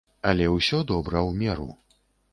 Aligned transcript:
Але 0.29 0.47
ўсё 0.53 0.79
добра 0.93 1.17
ў 1.29 1.41
меру. 1.45 1.69